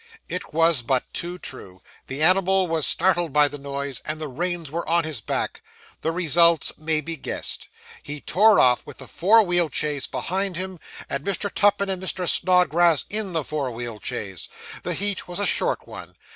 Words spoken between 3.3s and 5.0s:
by the noise, and the reins were